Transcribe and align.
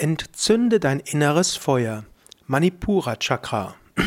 Entzünde 0.00 0.80
dein 0.80 0.98
inneres 1.00 1.56
Feuer. 1.56 2.04
Manipura 2.46 3.16
Chakra. 3.16 3.74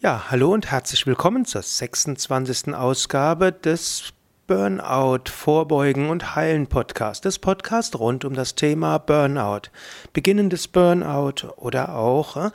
Ja, 0.00 0.30
hallo 0.30 0.52
und 0.52 0.70
herzlich 0.70 1.06
willkommen 1.06 1.44
zur 1.44 1.62
26. 1.62 2.74
Ausgabe 2.74 3.52
des 3.52 4.14
Burnout 4.46 5.30
Vorbeugen 5.30 6.08
und 6.08 6.34
Heilen 6.34 6.66
Podcast. 6.66 7.26
Das 7.26 7.38
Podcast 7.38 7.98
rund 7.98 8.24
um 8.24 8.32
das 8.32 8.54
Thema 8.54 8.96
Burnout. 8.98 9.70
Beginnendes 10.14 10.66
Burnout 10.68 11.46
oder 11.56 11.94
auch 11.94 12.36
äh, 12.36 12.50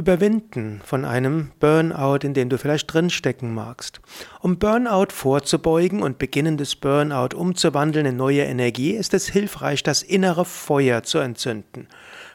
Überwinden 0.00 0.80
von 0.82 1.04
einem 1.04 1.52
Burnout, 1.60 2.20
in 2.22 2.32
dem 2.32 2.48
du 2.48 2.56
vielleicht 2.56 2.90
drinstecken 2.90 3.52
magst. 3.52 4.00
Um 4.40 4.58
Burnout 4.58 5.12
vorzubeugen 5.12 6.02
und 6.02 6.18
beginnendes 6.18 6.74
Burnout 6.74 7.36
umzuwandeln 7.36 8.06
in 8.06 8.16
neue 8.16 8.44
Energie, 8.44 8.92
ist 8.92 9.12
es 9.12 9.28
hilfreich, 9.28 9.82
das 9.82 10.02
innere 10.02 10.46
Feuer 10.46 11.02
zu 11.02 11.18
entzünden. 11.18 11.86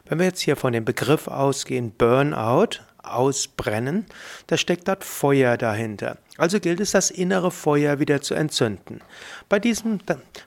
Wenn 0.06 0.20
wir 0.20 0.28
jetzt 0.28 0.42
hier 0.42 0.56
von 0.56 0.74
dem 0.74 0.86
Begriff 0.86 1.28
ausgehen, 1.28 1.92
Burnout, 1.98 2.82
ausbrennen, 3.02 4.06
da 4.46 4.58
steckt 4.58 4.88
dort 4.88 5.04
Feuer 5.04 5.58
dahinter. 5.58 6.18
Also 6.38 6.60
gilt 6.60 6.80
es, 6.80 6.92
das 6.92 7.10
innere 7.10 7.50
Feuer 7.50 8.00
wieder 8.00 8.22
zu 8.22 8.36
entzünden. 8.36 9.02
Bei 9.50 9.60
diesem 9.60 10.00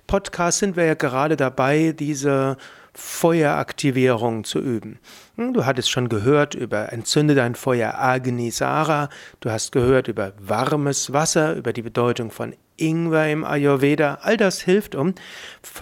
Podcast 0.07 0.61
sind 0.61 0.77
wir 0.77 0.85
ja 0.85 0.95
gerade 0.95 1.37
dabei, 1.37 1.95
diese 1.99 2.57
Feueraktivierung 2.95 4.45
zu 4.45 4.59
üben. 4.59 4.99
Hm, 5.37 5.53
du 5.53 5.67
hattest 5.67 5.91
schon 5.91 6.09
gehört 6.09 6.55
über 6.55 6.93
Entzünde 6.93 7.35
dein 7.35 7.55
Feuer 7.55 7.95
Agnisara, 7.99 9.09
du 9.41 9.51
hast 9.51 9.73
gehört 9.73 10.09
über 10.09 10.33
warmes 10.39 11.13
Wasser, 11.13 11.55
über 11.55 11.73
die 11.73 11.83
Bedeutung 11.83 12.31
von 12.31 12.55
Ingwer 12.79 13.31
im 13.31 13.45
Ayurveda, 13.45 14.19
all 14.23 14.37
das 14.37 14.61
hilft, 14.61 14.95
um 14.95 15.15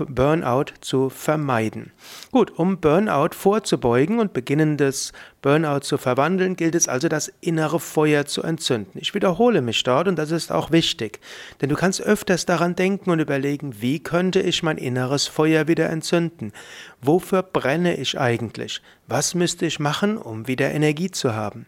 Burnout 0.09 0.73
zu 0.81 1.11
vermeiden. 1.11 1.93
Gut, 2.33 2.51
um 2.59 2.81
Burnout 2.81 3.35
vorzubeugen 3.35 4.19
und 4.19 4.33
beginnendes 4.33 5.13
Burnout 5.43 5.81
zu 5.81 5.99
verwandeln, 5.99 6.57
gilt 6.57 6.75
es 6.75 6.89
also, 6.89 7.09
das 7.09 7.33
innere 7.41 7.79
Feuer 7.79 8.27
zu 8.27 8.43
entzünden. 8.43 8.99
Ich 9.01 9.15
wiederhole 9.15 9.63
mich 9.63 9.83
dort 9.85 10.09
und 10.09 10.17
das 10.17 10.31
ist 10.31 10.51
auch 10.51 10.73
wichtig, 10.73 11.21
denn 11.61 11.69
du 11.69 11.77
kannst 11.77 12.03
öfters 12.03 12.47
daran 12.47 12.75
denken 12.75 13.11
und 13.11 13.21
überlegen, 13.21 13.81
wie 13.81 14.01
könnte 14.01 14.41
ich 14.41 14.63
mein 14.63 14.79
inneres 14.79 15.27
Feuer 15.29 15.69
wieder 15.69 15.89
entzünden? 15.91 16.53
Wofür 17.01 17.43
brenne 17.43 17.97
ich 17.97 18.19
eigentlich? 18.19 18.83
Was 19.07 19.35
müsste 19.35 19.67
ich 19.67 19.79
machen, 19.79 20.17
um 20.17 20.49
wieder 20.49 20.73
Energie 20.73 21.11
zu 21.11 21.35
haben? 21.35 21.67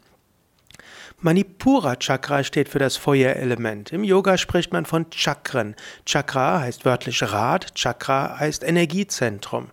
Manipura 1.20 1.97
Chakra 1.97 2.44
steht 2.44 2.69
für 2.69 2.78
das 2.78 2.97
Feuerelement. 2.97 3.92
Im 3.92 4.05
Yoga 4.05 4.38
spricht 4.38 4.72
man 4.72 4.86
von 4.86 5.06
Chakren. 5.11 5.74
Chakra 6.06 6.61
heißt 6.61 6.84
wörtlich 6.84 7.20
Rad, 7.24 7.74
Chakra 7.74 8.38
heißt 8.38 8.62
Energiezentrum. 8.62 9.70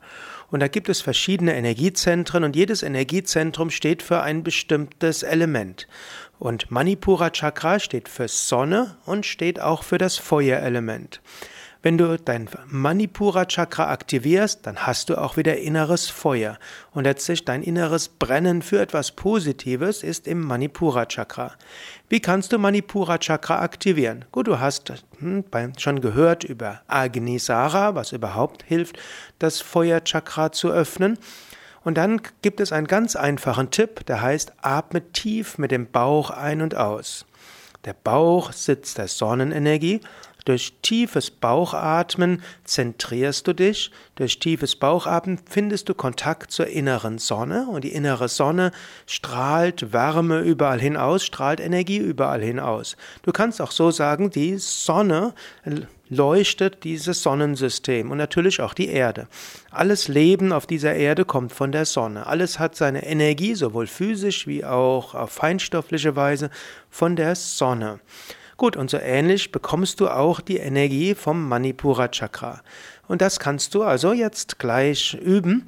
Und 0.49 0.61
da 0.61 0.67
gibt 0.67 0.89
es 0.89 1.01
verschiedene 1.01 1.55
Energiezentren 1.55 2.43
und 2.43 2.55
jedes 2.55 2.81
Energiezentrum 2.81 3.69
steht 3.69 4.01
für 4.01 4.23
ein 4.23 4.41
bestimmtes 4.41 5.21
Element. 5.21 5.88
Und 6.39 6.71
Manipura 6.71 7.29
Chakra 7.29 7.77
steht 7.77 8.09
für 8.09 8.27
Sonne 8.27 8.97
und 9.05 9.27
steht 9.27 9.59
auch 9.59 9.83
für 9.83 9.99
das 9.99 10.17
Feuerelement. 10.17 11.21
Wenn 11.86 12.00
du 12.00 12.17
dein 12.17 12.50
Manipura 12.66 13.45
Chakra 13.45 13.91
aktivierst, 13.91 14.66
dann 14.66 14.88
hast 14.88 15.11
du 15.11 15.22
auch 15.22 15.38
wieder 15.38 15.59
inneres 15.59 16.09
Feuer. 16.09 16.58
Und 16.94 17.03
letztlich 17.03 17.45
dein 17.45 17.61
inneres 17.61 18.09
Brennen 18.09 18.64
für 18.64 18.81
etwas 18.81 19.11
Positives 19.11 20.02
ist 20.02 20.28
im 20.28 20.41
Manipura 20.41 21.06
Chakra. 21.06 21.52
Wie 22.09 22.22
kannst 22.22 22.52
du 22.52 22.58
Manipura 22.58 23.19
Chakra 23.19 23.59
aktivieren? 23.59 24.25
Gut, 24.31 24.47
du 24.47 24.59
hast 24.59 24.94
hm, 25.19 25.44
schon 25.78 26.02
gehört 26.02 26.44
über 26.44 26.81
Agnisara, 26.88 27.94
was 27.94 28.13
überhaupt 28.13 28.63
hilft, 28.63 28.97
das 29.38 29.61
Feuerchakra 29.61 30.52
zu 30.52 30.72
öffnen. 30.72 31.19
Und 31.83 32.00
dann 32.00 32.19
gibt 32.41 32.61
es 32.61 32.72
einen 32.72 32.88
ganz 32.88 33.16
einfachen 33.16 33.69
Tipp, 33.69 34.08
der 34.08 34.23
heißt, 34.23 34.53
atme 34.63 35.11
tief 35.11 35.59
mit 35.59 35.69
dem 35.69 35.86
Bauch 35.91 36.31
ein 36.31 36.63
und 36.63 36.73
aus. 36.73 37.28
Der 37.86 37.94
Bauch 37.94 38.51
sitzt 38.51 38.97
der 38.97 39.07
Sonnenenergie 39.07 40.01
durch 40.45 40.73
tiefes 40.81 41.31
Bauchatmen 41.31 42.41
zentrierst 42.63 43.47
du 43.47 43.53
dich, 43.53 43.91
durch 44.16 44.39
tiefes 44.39 44.75
Bauchatmen 44.75 45.39
findest 45.50 45.89
du 45.89 45.94
Kontakt 45.94 46.51
zur 46.51 46.67
inneren 46.67 47.17
Sonne 47.17 47.67
und 47.67 47.83
die 47.83 47.94
innere 47.94 48.29
Sonne 48.29 48.72
strahlt 49.07 49.91
Wärme 49.91 50.39
überall 50.41 50.79
hinaus, 50.79 51.25
strahlt 51.25 51.59
Energie 51.59 51.97
überall 51.97 52.41
hinaus. 52.41 52.95
Du 53.23 53.31
kannst 53.31 53.61
auch 53.61 53.72
so 53.72 53.91
sagen, 53.91 54.29
die 54.29 54.57
Sonne 54.57 55.33
leuchtet 56.09 56.83
dieses 56.83 57.23
Sonnensystem 57.23 58.12
und 58.12 58.17
natürlich 58.17 58.62
auch 58.62 58.75
die 58.75 58.89
Erde. 58.89 59.27
Alles 59.72 60.07
Leben 60.07 60.53
auf 60.53 60.67
dieser 60.67 60.94
Erde 60.94 61.25
kommt 61.25 61.51
von 61.51 61.72
der 61.72 61.85
Sonne. 61.85 62.27
Alles 62.27 62.59
hat 62.59 62.75
seine 62.75 63.06
Energie, 63.06 63.56
sowohl 63.56 63.88
physisch 63.88 64.45
wie 64.45 64.63
auch 64.63 65.16
auf 65.16 65.31
feinstoffliche 65.31 66.16
Weise, 66.16 66.51
von 66.89 67.16
der 67.16 67.35
Sonne. 67.35 68.00
Gut, 68.57 68.77
und 68.77 68.89
so 68.89 68.97
ähnlich 68.97 69.51
bekommst 69.51 69.99
du 69.99 70.07
auch 70.07 70.39
die 70.39 70.57
Energie 70.57 71.13
vom 71.13 71.49
Manipura 71.49 72.07
Chakra. 72.07 72.61
Und 73.07 73.21
das 73.21 73.39
kannst 73.39 73.75
du 73.75 73.83
also 73.83 74.13
jetzt 74.13 74.59
gleich 74.59 75.13
üben. 75.13 75.67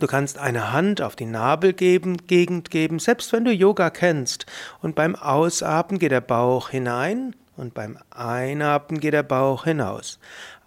Du 0.00 0.06
kannst 0.06 0.38
eine 0.38 0.72
Hand 0.72 1.02
auf 1.02 1.14
die 1.14 1.26
Nabelgegend 1.26 2.70
geben, 2.70 2.98
selbst 2.98 3.32
wenn 3.32 3.44
du 3.44 3.52
Yoga 3.52 3.90
kennst. 3.90 4.46
Und 4.80 4.94
beim 4.94 5.14
Ausatmen 5.14 5.98
geht 5.98 6.10
der 6.10 6.20
Bauch 6.22 6.70
hinein 6.70 7.34
und 7.56 7.74
beim 7.74 7.98
Einatmen 8.10 9.00
geht 9.00 9.14
der 9.14 9.22
Bauch 9.22 9.64
hinaus. 9.64 10.18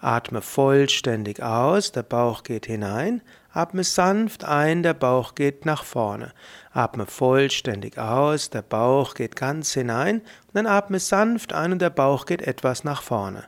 Atme 0.02 0.42
vollständig 0.42 1.42
aus, 1.42 1.92
der 1.92 2.04
Bauch 2.04 2.44
geht 2.44 2.66
hinein. 2.66 3.22
Atme 3.52 3.84
sanft 3.84 4.44
ein, 4.44 4.84
der 4.84 4.94
Bauch 4.94 5.36
geht 5.36 5.66
nach 5.66 5.84
vorne. 5.84 6.34
Atme 6.72 7.06
vollständig 7.06 7.98
aus, 7.98 8.50
der 8.50 8.62
Bauch 8.62 9.14
geht 9.14 9.36
ganz 9.36 9.74
hinein. 9.74 10.22
Dann 10.54 10.68
atme 10.68 11.00
sanft 11.00 11.54
ein 11.54 11.72
und 11.72 11.82
der 11.82 11.90
Bauch 11.90 12.26
geht 12.26 12.42
etwas 12.42 12.84
nach 12.84 13.02
vorne. 13.02 13.44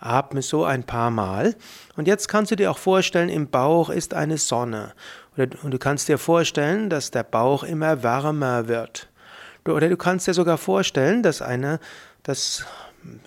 Atme 0.00 0.40
so 0.40 0.64
ein 0.64 0.84
paar 0.84 1.10
Mal. 1.10 1.54
Und 1.96 2.08
jetzt 2.08 2.28
kannst 2.28 2.50
du 2.50 2.56
dir 2.56 2.70
auch 2.70 2.78
vorstellen, 2.78 3.28
im 3.28 3.50
Bauch 3.50 3.90
ist 3.90 4.14
eine 4.14 4.38
Sonne. 4.38 4.94
Und 5.36 5.70
du 5.70 5.78
kannst 5.78 6.08
dir 6.08 6.18
vorstellen, 6.18 6.88
dass 6.88 7.10
der 7.10 7.22
Bauch 7.22 7.62
immer 7.62 8.02
wärmer 8.02 8.68
wird. 8.68 9.08
Oder 9.68 9.88
du 9.88 9.96
kannst 9.96 10.26
dir 10.26 10.34
sogar 10.34 10.58
vorstellen, 10.58 11.22
dass 11.22 11.42
eine, 11.42 11.80
dass 12.22 12.64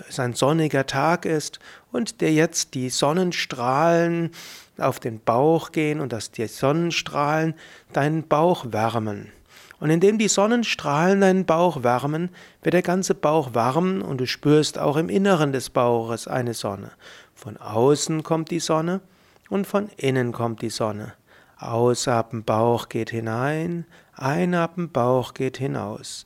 es 0.08 0.20
ein 0.20 0.34
sonniger 0.34 0.86
Tag 0.86 1.26
ist 1.26 1.60
und 1.92 2.22
dir 2.22 2.32
jetzt 2.32 2.74
die 2.74 2.90
Sonnenstrahlen 2.90 4.32
auf 4.78 5.00
den 5.00 5.20
Bauch 5.20 5.72
gehen 5.72 6.00
und 6.00 6.14
dass 6.14 6.32
die 6.32 6.48
Sonnenstrahlen 6.48 7.54
deinen 7.92 8.28
Bauch 8.28 8.66
wärmen. 8.70 9.32
Und 9.80 9.90
indem 9.90 10.18
die 10.18 10.30
Sonnenstrahlen 10.30 11.22
deinen 11.22 11.46
Bauch 11.46 11.84
wärmen, 11.84 12.30
wird 12.62 12.74
der 12.74 12.82
ganze 12.82 13.16
Bauch 13.16 13.54
warm 13.54 14.02
und 14.02 14.20
du 14.20 14.26
spürst 14.26 14.80
auch 14.80 14.96
im 14.96 15.10
Inneren 15.10 15.52
des 15.52 15.70
Bauches 15.70 16.28
eine 16.28 16.54
Sonne. 16.54 16.92
Von 17.36 17.58
außen 17.58 18.24
kommt 18.24 18.50
die 18.50 18.62
Sonne 18.62 19.02
und 19.50 19.68
von 19.68 19.90
innen 19.98 20.32
kommt 20.32 20.62
die 20.62 20.70
Sonne. 20.70 21.14
Ausatmen, 21.58 22.44
Bauch 22.44 22.90
geht 22.90 23.10
hinein, 23.10 23.86
einatmen, 24.16 24.90
Bauch 24.90 25.34
geht 25.34 25.58
hinaus. 25.58 26.26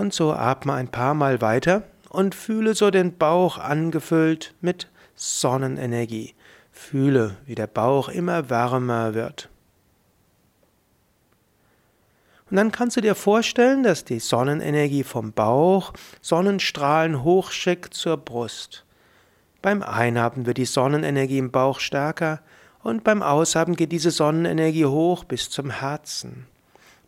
Und 0.00 0.14
so 0.14 0.32
atme 0.32 0.72
ein 0.72 0.88
paar 0.88 1.12
Mal 1.12 1.42
weiter 1.42 1.82
und 2.08 2.34
fühle 2.34 2.74
so 2.74 2.90
den 2.90 3.18
Bauch 3.18 3.58
angefüllt 3.58 4.54
mit 4.62 4.88
Sonnenenergie. 5.14 6.34
Fühle, 6.72 7.36
wie 7.44 7.54
der 7.54 7.66
Bauch 7.66 8.08
immer 8.08 8.48
wärmer 8.48 9.12
wird. 9.12 9.50
Und 12.50 12.56
dann 12.56 12.72
kannst 12.72 12.96
du 12.96 13.02
dir 13.02 13.14
vorstellen, 13.14 13.82
dass 13.82 14.06
die 14.06 14.20
Sonnenenergie 14.20 15.04
vom 15.04 15.32
Bauch 15.32 15.92
Sonnenstrahlen 16.22 17.22
hochschickt 17.22 17.92
zur 17.92 18.16
Brust. 18.16 18.86
Beim 19.60 19.82
Einatmen 19.82 20.46
wird 20.46 20.56
die 20.56 20.64
Sonnenenergie 20.64 21.36
im 21.36 21.50
Bauch 21.50 21.78
stärker 21.78 22.40
und 22.82 23.04
beim 23.04 23.22
Ausatmen 23.22 23.76
geht 23.76 23.92
diese 23.92 24.10
Sonnenenergie 24.10 24.86
hoch 24.86 25.24
bis 25.24 25.50
zum 25.50 25.68
Herzen. 25.68 26.46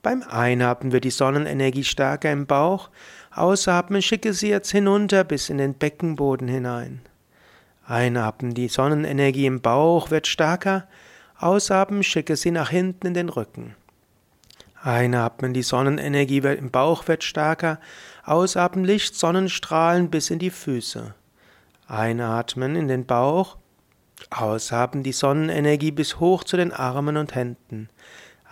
Beim 0.03 0.25
Einatmen 0.25 0.91
wird 0.91 1.05
die 1.05 1.11
Sonnenenergie 1.11 1.85
stärker 1.85 2.33
im 2.33 2.47
Bauch, 2.47 2.91
ausatmen 3.31 4.03
schicke 4.03 4.33
sie 4.33 4.49
jetzt 4.49 4.73
hinunter 4.73 5.23
bis 5.23 5.49
in 5.49 5.59
den 5.59 5.75
Beckenboden 5.75 6.49
hinein. 6.49 7.03
Einatmen, 7.87 8.55
die 8.55 8.69
Sonnenenergie 8.69 9.47
im 9.47 9.61
Bauch 9.61 10.11
wird 10.11 10.27
stärker, 10.27 10.89
ausatmen 11.39 12.03
schicke 12.03 12.35
sie 12.35 12.51
nach 12.51 12.71
hinten 12.71 13.09
in 13.09 13.15
den 13.15 13.29
Rücken. 13.29 13.77
Einatmen, 14.83 15.55
die 15.55 15.63
Sonnenenergie 15.63 16.39
im 16.39 16.73
Bauch 16.73 17.07
wird 17.07 17.23
stärker, 17.23 17.79
ausatmen 18.25 18.85
Licht, 18.85 19.15
Sonnenstrahlen 19.15 20.11
bis 20.11 20.31
in 20.31 20.41
die 20.41 20.51
Füße. 20.51 21.15
Einatmen 21.87 22.75
in 22.75 22.89
den 22.89 23.07
Bauch, 23.07 23.57
ausatmen 24.31 25.05
die 25.05 25.13
Sonnenenergie 25.13 25.93
bis 25.93 26.19
hoch 26.19 26.43
zu 26.43 26.57
den 26.57 26.73
Armen 26.73 27.17
und 27.17 27.37
Händen. 27.37 27.89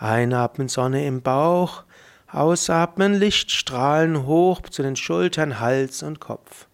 Einatmen 0.01 0.67
Sonne 0.67 1.05
im 1.05 1.21
Bauch, 1.21 1.83
ausatmen 2.27 3.13
Lichtstrahlen 3.13 4.25
hoch 4.25 4.61
zu 4.61 4.81
den 4.81 4.95
Schultern, 4.95 5.59
Hals 5.59 6.01
und 6.01 6.19
Kopf. 6.19 6.65